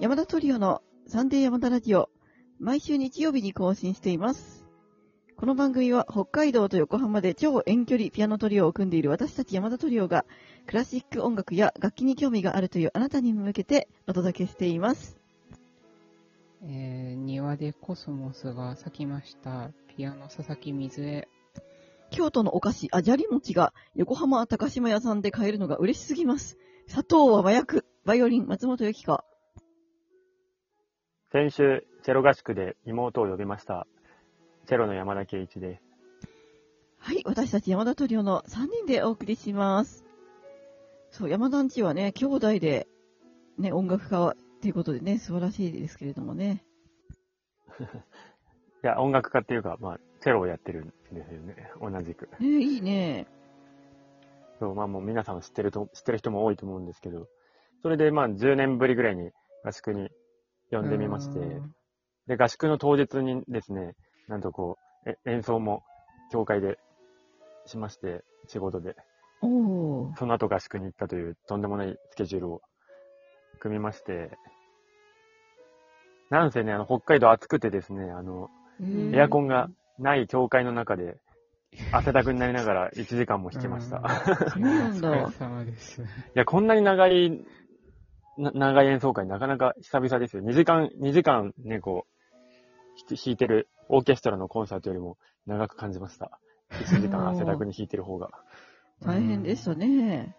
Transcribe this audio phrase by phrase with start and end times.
[0.00, 2.08] 山田トリオのサンデー山田ラジオ、
[2.60, 4.64] 毎週日曜日に更新しています。
[5.36, 10.24] この番組は北海道と横浜で超遠距離ピアノトリオを組んでいる私たち山田トリオが、
[10.68, 15.18] クラシック音楽や楽器に興味があるというあなたに向けてお届けしています。
[16.62, 19.72] えー、庭でコスモスが咲きました。
[19.96, 21.28] ピアノ佐々木水江。
[22.12, 26.56] 京都のお菓子、あじゃり餅が横浜高島屋さんで買えるのが嬉しすぎます。
[26.86, 27.84] 砂糖は麻薬。
[28.04, 29.24] バイオリン、松本由紀子。
[31.30, 33.86] 先週、チェロ合宿で妹を呼びました。
[34.66, 35.82] チェロの山田圭一です。
[36.96, 40.06] はい、私たち山田トリオの3人でお送りします。
[41.10, 42.88] そう、山田んちはね、兄弟で、
[43.58, 46.64] ね、音楽家っていうことでね、素晴らしいですけれどもね。
[48.82, 51.70] いや、音楽家っていうか、まあ、チェロをやってるんですよね。
[51.78, 52.30] 同じく。
[52.40, 53.26] ね、いいね。
[54.60, 57.28] そう、まあもう皆さん知ってると、知ってる人も多いと思うんですけど、
[57.82, 59.30] それでまあ10年ぶりぐらいに
[59.62, 60.10] 合宿に
[60.70, 61.72] 呼んでみまして、うん。
[62.26, 63.94] で、合宿の当日にですね、
[64.28, 65.82] なんとこう、え演奏も
[66.30, 66.78] 教会で
[67.66, 68.94] しまして、仕事で。
[70.18, 72.62] その後合宿に行ったというとんでもないスケジュールを
[73.58, 74.30] 組みまして、
[76.30, 78.50] なんせね、あの、北海道暑くてですね、あの、
[78.82, 79.14] ん。
[79.14, 81.16] エアコンがない教会の中で、
[81.92, 84.02] 汗だくになりながら1時間も弾きました。
[84.56, 84.62] うん。
[84.62, 85.08] そうなんだ。
[85.08, 86.02] お疲れ様です。
[86.02, 87.36] いや、こんなに長い、な
[88.38, 90.42] 長い演奏会なかなか久々ですよ。
[90.42, 92.18] 2時間、2時間ね、こう、
[92.96, 96.38] ひ弾いてるオーケストラのコンサートよりも長く感じました。
[96.70, 98.30] 1時間汗だくに弾いてる方が。
[99.02, 100.34] 大変でしたね。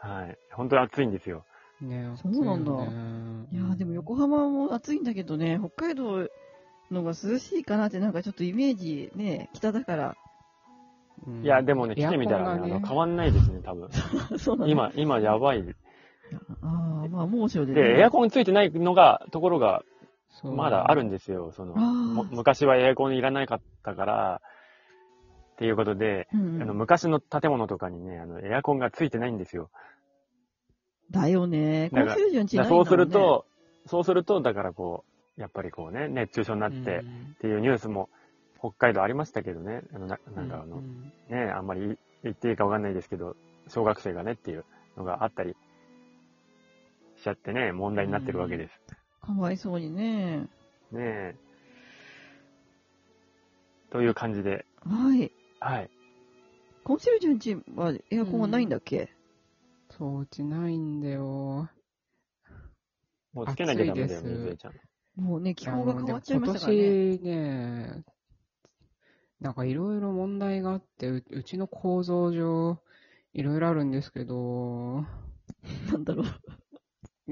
[0.00, 0.38] はい。
[0.52, 1.44] 本当に暑いんですよ。
[1.80, 2.90] ねそうなんだ暑
[3.54, 6.28] いやーでも横浜も暑いんだけどね、北海道
[6.90, 10.16] のが涼しいかなってなんかちょっとイメージね、北だから。
[11.26, 13.90] うんいや、でもね、来てみたらね、エアコンがあの、変わんないですね、多分。
[14.38, 14.72] そうなんだ。
[14.72, 15.64] 今、今やばい。
[16.62, 17.82] ああ、まあ猛暑で、ね。
[17.82, 19.82] で、エアコンついてないのが、ところが、
[20.44, 21.52] まだあるんですよ。
[21.52, 21.74] その、
[22.30, 24.40] 昔はエアコンいらなかったから、
[25.54, 29.70] っていうことで、うんうんあの、昔の建物とかにね、あの、エアコンがついてないんですよ。
[31.10, 31.90] だよね。
[31.92, 32.04] 高
[32.62, 33.46] ねそうする、と、
[33.86, 35.04] そうすると、だからこ
[35.36, 38.10] う、やっぱりこうね、熱中症になってうんっていうニュースも
[38.58, 43.36] 北海道ありましたけどね、あのななんかあの、うんね、あんまり言っていいかわかんないですけど、
[43.68, 44.64] 小学生がねっていう
[44.96, 45.56] のがあったり
[47.20, 48.72] しちゃってね、問題になってるわけです。
[49.20, 50.48] かわいそうにね。
[50.90, 51.34] ねえ。
[53.90, 55.30] という感じで、はい。
[55.60, 55.90] はい。
[56.82, 59.10] コンシェルジュンチはエアコンはないんだっけ、
[59.90, 61.68] そう、うちないんだよ。
[63.32, 65.22] もうつけなきゃダメだよね、暑いですぜいちゃん。
[65.22, 66.78] もうね、気候が変わっちゃいましたからね。
[66.78, 68.04] 今年ね、
[69.40, 72.78] なんかいろいろ問題があってう、うちの構造上、
[73.34, 75.04] いろいろあるんですけど、
[75.92, 76.26] なんだろう。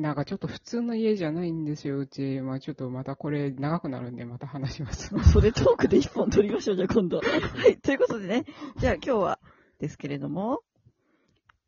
[0.00, 2.40] なんかちょっと普通の家じゃないんですよ、うち。
[2.40, 5.14] まあちょっとまたこれ長くなるんでまた話します。
[5.32, 7.18] それトークで一本取りましょう、じゃあ今度。
[7.18, 7.22] は
[7.68, 7.76] い。
[7.78, 8.44] ということでね、
[8.76, 9.40] じゃあ今日は
[9.78, 10.60] ですけれども、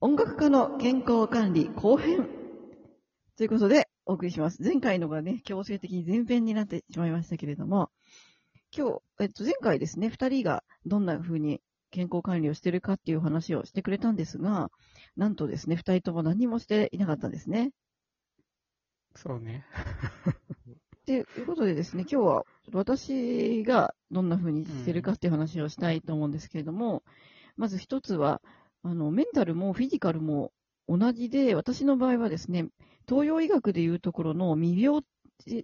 [0.01, 2.29] 音楽家の健康管理後編
[3.37, 4.63] ということでお送りします。
[4.63, 7.91] 前回のがね、強制的に前編になってしまいましたけれども、
[8.77, 11.61] 今日、えっと、前回ですね、二人がどんな風に
[11.91, 14.71] 健康管理をしてるかっていう話をしてくれたんですが、
[15.17, 17.73] なんとですね、二人とも何もしていなかったんですね。
[19.17, 19.65] そうね。
[21.07, 27.03] ということでですね、今日は私がどんな風にしてるかっていう話をしたいと思うんですけれども、
[27.57, 28.43] まず一つは、
[28.83, 30.53] あの、メンタルもフィジカルも
[30.89, 32.69] 同じで、私の場合はですね、
[33.09, 35.03] 東洋医学でいうところの未病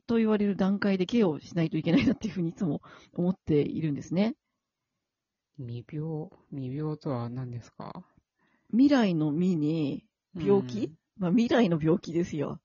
[0.07, 2.81] と言われる段階でケアをしないといけないなっていうふうにいつも
[3.13, 4.35] 思っているんですね。
[5.59, 8.05] 未病、未病とは何ですか？
[8.71, 10.05] 未来の未に
[10.37, 12.59] 病気、まあ未来の病気ですよ。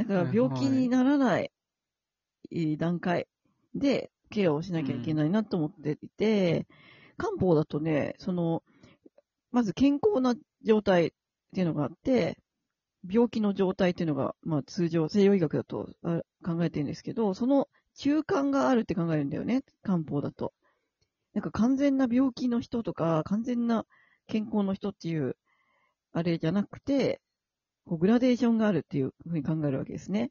[0.00, 1.52] だから病気にならない
[2.78, 3.28] 段階
[3.74, 6.66] でケアをしなきゃいけないなと思っていて、
[7.18, 8.62] 漢方だとね、その、
[9.52, 11.10] まず健康な状態っ
[11.54, 12.38] ていうのがあって、
[13.08, 15.90] 病気の状態っていうのが、まあ通常西洋医学だと
[16.42, 20.54] 考えてるんですけど、その中間があるって考えるんだよね、漢方だと。
[21.34, 23.84] なんか完全な病気の人とか、完全な
[24.28, 25.36] 健康の人っていう、
[26.12, 27.20] あれじゃなくて、
[27.90, 30.30] こうグラデーションがあるっていうふうに考えるわけですね。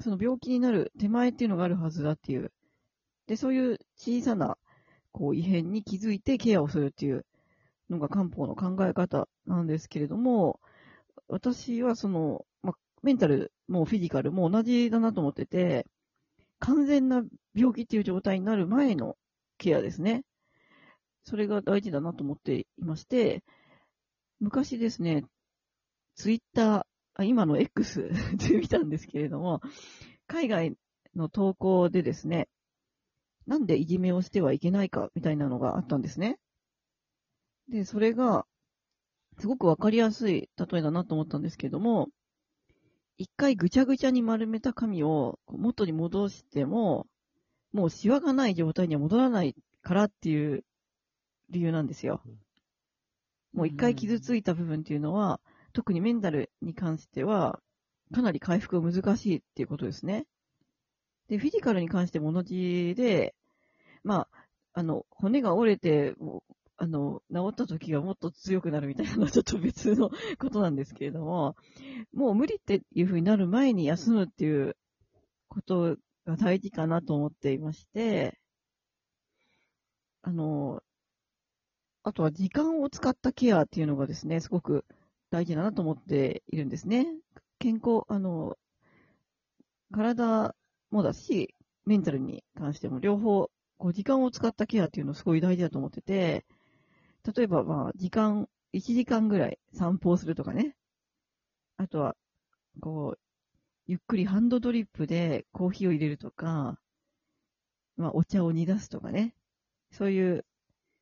[0.00, 2.50] その病気になる手前っていうのがあるはずだっていう。
[3.28, 4.58] で、そういう小さな、
[5.12, 7.24] こう、異変に気づいてケアをするっていう
[7.90, 10.58] のが漢方の考え方なんですけれども、
[11.28, 12.74] 私はその、ま、
[13.04, 15.86] メンタルもフィジカルも同じだなと思ってて、
[16.58, 17.22] 完全な
[17.54, 19.16] 病気っていう状態になる前の
[19.58, 20.24] ケアですね。
[21.22, 23.44] それが大事だなと思っていまして、
[24.40, 25.24] 昔ですね、
[26.16, 29.60] ツイッターあ今の X で見たんですけれども、
[30.26, 30.76] 海外
[31.14, 32.48] の投稿でですね、
[33.46, 36.38] なんでいじめをしてはいけないかみたいなのがあったんですね。
[37.68, 38.46] で、それが、
[39.38, 42.08] すごくわかりやすい例えだなと思ったんですけども、
[43.18, 47.06] 一回ぐちゃぐちゃに丸めた紙を元に戻しても、
[47.72, 50.64] もうシワがない状態には戻らないからっていう
[51.50, 52.22] 理由なんですよ。
[53.52, 55.40] もう一回傷ついた部分っていうのは、
[55.76, 57.60] 特にメンタルに関しては、
[58.10, 60.26] かなり回復が難しいっていうことですね。
[61.28, 63.34] で、フィジカルに関しても同じで、
[64.02, 64.28] まあ、
[64.72, 66.14] あの、骨が折れて、
[66.78, 70.08] あの、治った時がもっと強くなるみたいなのは ちょっと別の
[70.38, 71.56] ことなんですけれども、
[72.14, 74.78] もう無理っていう風になる前に休むっていう
[75.48, 78.38] ことが大事かなと思っていまして、
[80.22, 80.82] あの、
[82.02, 84.86] あとは時間を使ったケアっていうのがですね、すごく
[85.36, 87.06] 大事だなと思っているんですね。
[87.58, 88.56] 健康、あの、
[89.92, 90.54] 体
[90.90, 91.54] もだし、
[91.84, 96.46] メンタルに関しても両方、こう時間を使ったケアっていうのすごい大事だと思ってて、
[97.36, 100.74] 例えばまあ時間、1時間ぐらい散歩をするとかね。
[101.76, 102.16] あとは、
[102.80, 103.18] こう、
[103.86, 106.80] ゆっくりハンドドリップでコーヒーを入れるとか、
[107.98, 109.34] まあお茶を煮出すとかね。
[109.90, 110.46] そういう、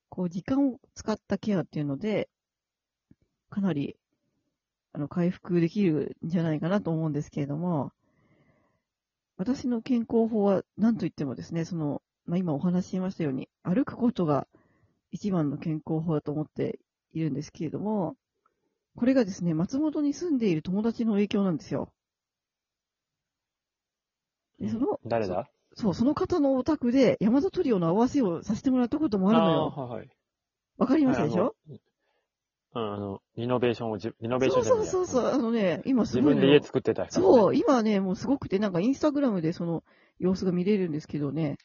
[0.08, 2.28] こう時間を使ったケアっていうので、
[3.50, 3.96] かなり、
[4.94, 7.93] あの、回復できるんじゃないかなと思うんですけれども、
[9.37, 14.46] 私の健康法は何と言ってもですね、その、まあ、今お話ししましたように、歩くことが
[15.11, 16.79] 一番の健康法だと思って
[17.12, 18.17] いるんですけれども、
[18.96, 21.93] これがですね、松本に住んでいる友達の影響なんですよ。
[24.61, 25.49] でその誰だ？
[25.75, 29.75] そう、その方のお宅で山田トリオの合わせをさせてもらったこともあるのよ。
[29.76, 30.08] あーはい
[30.87, 31.56] かりましたでしょ、
[32.74, 35.06] うん、あの、リノベーションをじ、リノベーショそうンじゃないやそう。
[35.06, 39.84] そうそう、あのね、今す自ごいの分で家作ってた人、そう、今ね、もうすごくて、なんかインスタグラムでその
[40.18, 41.58] 様子が見れるんですけどね、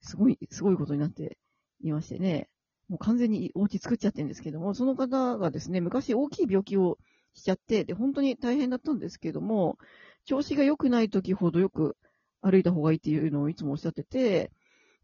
[0.00, 1.38] すごい、すごいことになって
[1.80, 2.48] いましてね、
[2.88, 6.98] もう完全にお家作っちゃってるんですけども、その方がですね、昔大きい病気を
[7.34, 9.78] しちゃって、で、本当に大変だったんですけども、
[10.24, 11.96] 調子が良くない時ほどよく
[12.40, 14.52] 歩いた方がいいっていうのをいつもおっしゃってて、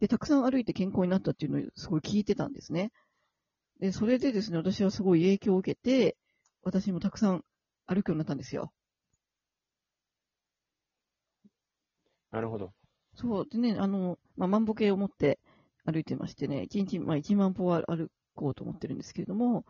[0.00, 2.93] で、たくさん歩いて健康になったっていうのをすごい聞いてたんですね。
[3.81, 6.17] で、それでですね、私はすごい影響を受けて、
[6.62, 7.44] 私もたくさん
[7.87, 8.73] 歩くようになったんですよ。
[12.31, 12.73] なるほど。
[13.15, 13.49] そう。
[13.49, 15.41] でね、あの、まあ、万歩計を持って
[15.85, 19.65] 歩いてましてね、1日、まあ、1万歩は歩こうと思ってるんですけれども、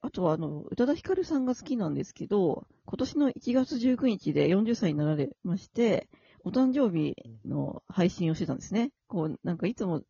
[0.00, 6.08] あとは、あの、宇多田ヒカルさんが好きなんですけど、今年の1月19日で40歳になられまして、
[6.44, 7.16] お誕生日
[7.46, 8.90] の配信をしてたんですね。
[9.08, 10.02] こう、なんかいつも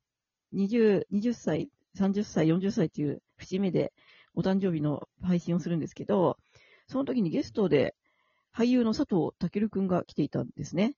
[0.52, 3.92] 20、20歳、30歳、40歳っていう節目で
[4.34, 6.38] お誕生日の配信をするんですけど、
[6.88, 7.94] その時にゲストで
[8.54, 10.94] 俳優の佐藤健くんが来ていたんですね。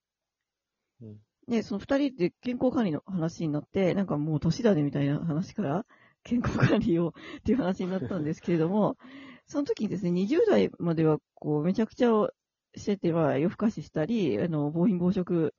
[1.00, 1.16] うん
[1.48, 5.86] で、その二人で健康管理の話になって、なんかもう年だねみたいな話から、
[6.24, 7.12] 健康管理をっ
[7.44, 8.96] ていう話になったんですけれども、
[9.46, 12.10] その時にですね、20代までは、こう、めちゃくちゃ
[12.74, 15.54] してては夜更かししたり、あの、暴飲暴食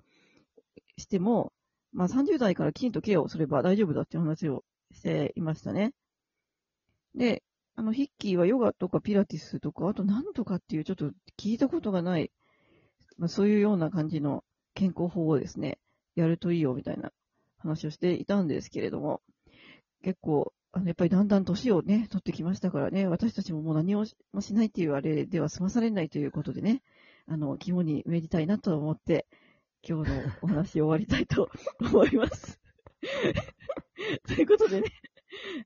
[0.98, 1.54] しても、
[1.94, 4.66] まあ30代からきちんとケアをすれば大丈夫だっていう話を
[4.98, 5.94] していましたね。
[7.16, 7.44] で、
[7.76, 12.32] あの、ヒッキーはヨガとかピラティスとか、あと何とかっていうちょっと聞いたことがない、
[13.18, 14.44] まあそういうような感じの
[14.74, 15.78] 健康法をですね、
[16.16, 17.12] やるといいよみたいな
[17.60, 19.22] 話をしていたんですけれども、
[20.04, 26.82] 結構、あの、やっぱりだんだん年をね、取ってきましたからね、私たちももう何をしもしないっていうあれでは済まされないということでね、
[27.28, 29.28] あの、肝に銘じたいなと思って、
[29.88, 32.60] 今日のお話を終わりたいと思います。
[34.28, 34.88] ということでね、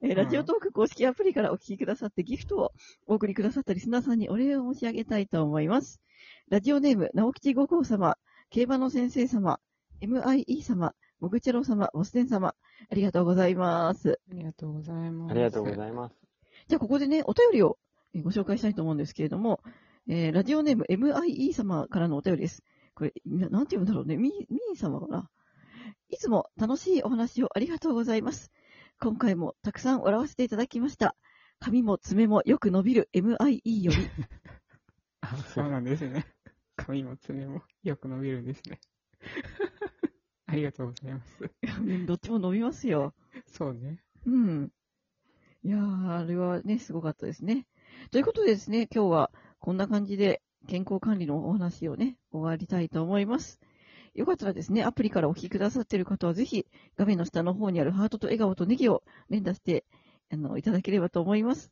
[0.01, 2.71] えーラジオトーク公式アプリからお聞きくださってギフトを
[3.07, 6.01] お送りくださったリスナーさんにお礼を申し上げたいと思います。
[6.49, 8.17] ラジオネーム、直吉五号様、
[8.49, 9.59] 競馬の先生様、
[10.01, 12.55] MIE 様、もぐちゃろ様、ボステン様、
[12.89, 14.19] ありがとうございます。
[14.31, 15.31] ありがとうございます。
[15.31, 16.15] ありがとうございます。
[16.67, 17.77] じゃあ、ここでね、お便りを
[18.13, 19.61] えーご紹介したいと思うんですけれども、
[20.07, 22.63] えーラジオネーム MIE 様からのお便りです。
[22.95, 24.17] これ、ななんて言うんだろうね。
[24.17, 25.29] み、みー様かな？
[26.11, 28.51] いつも楽しいお話をありがとうございます。
[28.99, 31.15] 今回もたくさん笑わせていただきました。
[31.57, 33.97] 髪も爪もよく伸びる MIE より、
[35.21, 36.25] あ、そうなんですね。
[36.75, 38.81] 髪も爪もよく伸びるんですね。
[40.47, 41.49] ありがとうございます。
[41.63, 43.13] うんどっちも伸びますよ。
[43.47, 44.03] そうね。
[44.25, 44.69] うん。
[45.63, 47.67] いやー、あれはね、すごかったですね。
[48.11, 53.61] ということでですね、今日はこんな感じで健康管理のお話をね、終わりたいと思います。
[54.13, 56.65] よかったらですね、アプリからお聞きくださっている方はぜひ、
[56.97, 59.85] 画面の下の方にあるハートと笑顔とネギを連打して、
[60.31, 61.71] あの、いただければと思います。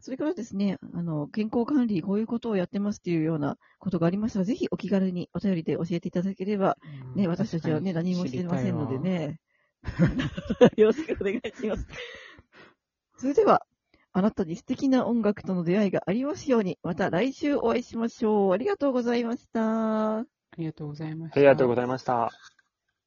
[0.00, 6.76] それからですね、あの、健康管理、こういうことをやってますっていうようなことがありましたら、ぜひお気軽にお便りで教えていただければ、
[7.14, 8.98] ね、私たちはね、何もしてませんので。
[8.98, 9.38] ね。
[10.76, 11.86] よろしくお願いします。
[13.16, 13.64] それでは、
[14.12, 18.52] あなたに素敵な音楽との出会いがありますように、また来週お会いしましょう。
[18.52, 20.41] ありがとうございました。
[20.52, 21.40] ありがとうございました。
[21.40, 22.51] ありがとうございました。